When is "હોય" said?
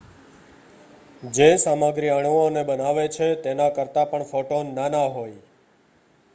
5.09-5.41